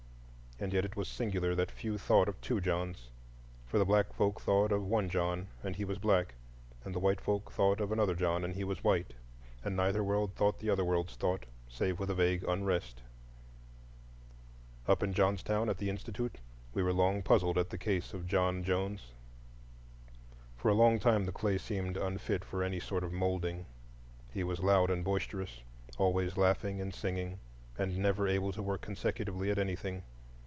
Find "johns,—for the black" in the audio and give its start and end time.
2.61-4.13